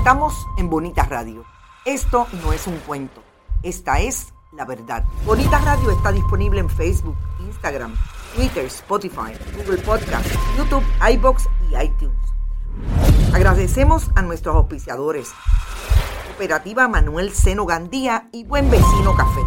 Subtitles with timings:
[0.00, 1.44] Estamos en Bonita Radio.
[1.84, 3.22] Esto no es un cuento.
[3.62, 5.04] Esta es la verdad.
[5.26, 7.94] Bonita Radio está disponible en Facebook, Instagram,
[8.34, 10.26] Twitter, Spotify, Google Podcast,
[10.56, 12.16] YouTube, iBox y iTunes.
[13.34, 15.32] Agradecemos a nuestros auspiciadores.
[16.28, 19.42] Cooperativa Manuel Seno Gandía y Buen Vecino Café.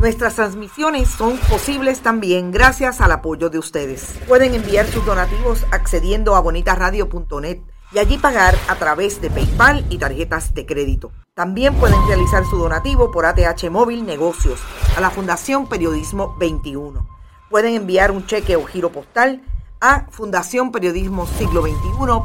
[0.00, 4.18] Nuestras transmisiones son posibles también gracias al apoyo de ustedes.
[4.26, 7.60] Pueden enviar sus donativos accediendo a bonitaradio.net
[7.92, 11.10] y allí pagar a través de PayPal y tarjetas de crédito.
[11.34, 14.60] También pueden realizar su donativo por ATH Móvil Negocios
[14.96, 17.04] a la Fundación Periodismo 21.
[17.48, 19.42] Pueden enviar un cheque o giro postal
[19.80, 21.72] a Fundación Periodismo Siglo XXI,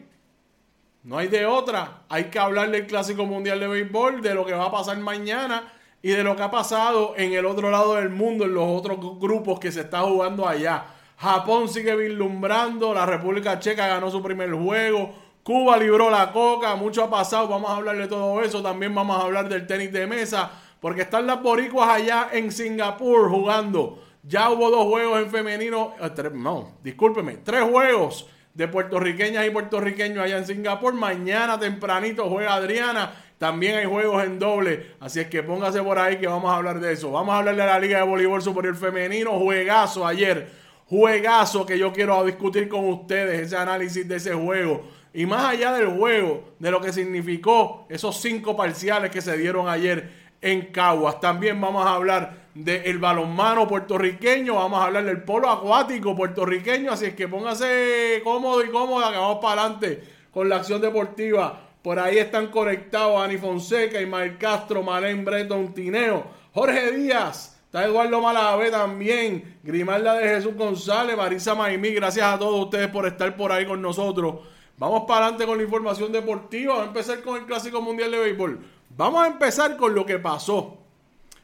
[1.04, 2.02] no hay de otra.
[2.08, 5.72] Hay que hablar del Clásico Mundial de Béisbol, de lo que va a pasar mañana
[6.02, 8.98] y de lo que ha pasado en el otro lado del mundo, en los otros
[9.20, 10.84] grupos que se está jugando allá.
[11.16, 12.92] Japón sigue vislumbrando.
[12.92, 15.14] La República Checa ganó su primer juego.
[15.46, 19.16] Cuba libró la coca, mucho ha pasado, vamos a hablar de todo eso, también vamos
[19.16, 24.02] a hablar del tenis de mesa, porque están las boricuas allá en Singapur jugando.
[24.24, 30.18] Ya hubo dos juegos en femenino, eh, no, discúlpeme, tres juegos de puertorriqueñas y puertorriqueños
[30.24, 30.94] allá en Singapur.
[30.94, 33.12] Mañana tempranito juega Adriana.
[33.38, 34.94] También hay juegos en doble.
[34.98, 37.12] Así es que póngase por ahí que vamos a hablar de eso.
[37.12, 39.38] Vamos a hablar de la Liga de Voleibol Superior Femenino.
[39.38, 40.50] Juegazo ayer.
[40.86, 43.42] Juegazo que yo quiero discutir con ustedes.
[43.42, 44.96] Ese análisis de ese juego.
[45.16, 49.66] Y más allá del juego, de lo que significó esos cinco parciales que se dieron
[49.66, 50.10] ayer
[50.42, 51.20] en Caguas.
[51.20, 57.06] También vamos a hablar del balonmano puertorriqueño, vamos a hablar del polo acuático puertorriqueño, así
[57.06, 61.62] es que póngase cómodo y cómoda que vamos para adelante con la acción deportiva.
[61.80, 68.20] Por ahí están conectados Ani Fonseca, Ismael Castro, Malén Breton, Tineo, Jorge Díaz, está Eduardo
[68.20, 73.50] Malavé también, Grimalda de Jesús González, Marisa Maimí, gracias a todos ustedes por estar por
[73.50, 74.55] ahí con nosotros.
[74.78, 76.74] Vamos para adelante con la información deportiva.
[76.74, 78.60] Vamos a empezar con el Clásico Mundial de Béisbol.
[78.96, 80.78] Vamos a empezar con lo que pasó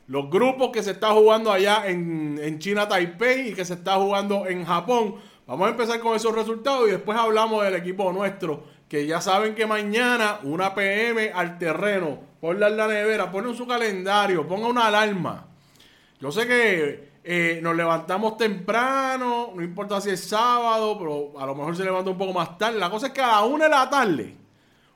[0.09, 3.95] los grupos que se está jugando allá en, en China, Taipei y que se está
[3.97, 5.15] jugando en Japón.
[5.47, 9.55] Vamos a empezar con esos resultados y después hablamos del equipo nuestro, que ya saben
[9.55, 14.87] que mañana una PM al terreno, ponle en la nevera, ponle su calendario, ponga una
[14.89, 15.47] alarma.
[16.21, 21.55] Yo sé que eh, nos levantamos temprano, no importa si es sábado, pero a lo
[21.55, 22.79] mejor se levanta un poco más tarde.
[22.79, 24.35] La cosa es que a la una de la tarde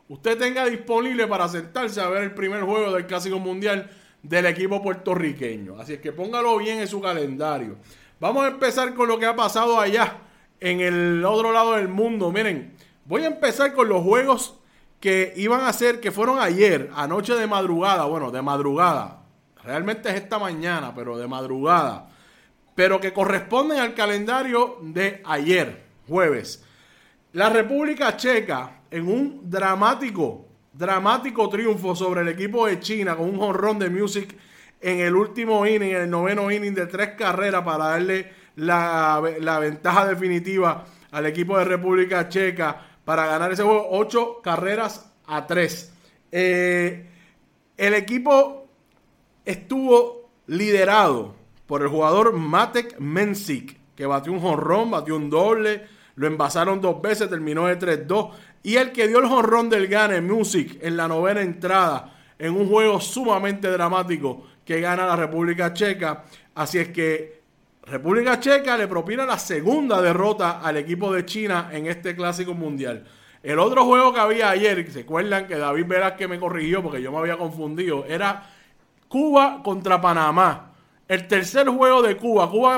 [0.08, 3.90] usted tenga disponible para sentarse a ver el primer juego del Clásico Mundial
[4.22, 5.78] del equipo puertorriqueño.
[5.78, 7.76] Así es que póngalo bien en su calendario.
[8.18, 10.18] Vamos a empezar con lo que ha pasado allá
[10.58, 12.32] en el otro lado del mundo.
[12.32, 12.74] Miren,
[13.04, 14.58] voy a empezar con los juegos
[14.98, 19.22] que iban a ser, que fueron ayer, anoche de madrugada, bueno, de madrugada.
[19.62, 22.08] Realmente es esta mañana, pero de madrugada.
[22.76, 26.64] Pero que corresponden al calendario de ayer, jueves.
[27.32, 33.38] La República Checa, en un dramático, dramático triunfo sobre el equipo de China, con un
[33.38, 34.36] jonrón de Music
[34.80, 39.20] en el último inning, en el noveno inning de tres carreras para darle la,
[39.60, 43.86] ventaja definitiva al equipo de República Checa para ganar ese juego.
[43.90, 45.92] Ocho carreras a tres.
[46.32, 47.06] Eh,
[47.76, 48.68] el equipo
[49.44, 51.35] estuvo liderado
[51.66, 55.86] por el jugador Matek Mensik, que batió un jonrón, batió un doble,
[56.16, 58.30] lo envasaron dos veces, terminó de 3-2.
[58.62, 62.68] Y el que dio el jonrón del Gane Music en la novena entrada, en un
[62.68, 66.24] juego sumamente dramático que gana la República Checa.
[66.54, 67.42] Así es que
[67.84, 73.04] República Checa le propina la segunda derrota al equipo de China en este clásico mundial.
[73.42, 75.86] El otro juego que había ayer, ¿se acuerdan que David
[76.18, 78.04] que me corrigió porque yo me había confundido?
[78.06, 78.50] Era
[79.06, 80.72] Cuba contra Panamá.
[81.08, 82.50] El tercer juego de Cuba.
[82.50, 82.74] Cuba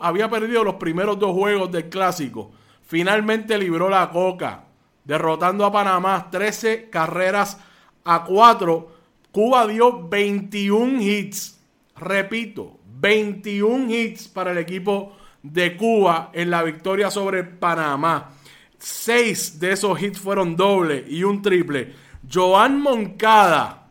[0.00, 2.52] había perdido, los primeros dos juegos del clásico.
[2.82, 4.64] Finalmente libró la coca,
[5.04, 7.58] derrotando a Panamá 13 carreras
[8.04, 8.92] a 4.
[9.32, 11.58] Cuba dio 21 hits.
[11.96, 18.30] Repito, 21 hits para el equipo de Cuba en la victoria sobre Panamá.
[18.78, 21.94] Seis de esos hits fueron doble y un triple.
[22.30, 23.88] Joan Moncada.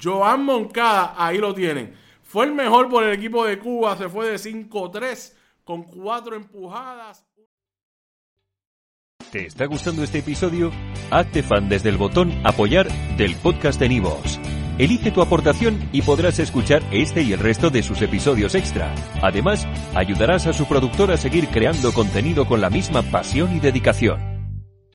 [0.00, 2.03] Joan Moncada, ahí lo tienen.
[2.34, 3.96] Fue el mejor por el equipo de Cuba.
[3.96, 7.24] Se fue de 5-3 con cuatro empujadas.
[9.30, 10.72] ¿Te está gustando este episodio?
[11.12, 14.40] Hazte fan desde el botón apoyar del podcast de Nivos.
[14.78, 18.92] Elige tu aportación y podrás escuchar este y el resto de sus episodios extra.
[19.22, 19.64] Además,
[19.94, 24.33] ayudarás a su productor a seguir creando contenido con la misma pasión y dedicación.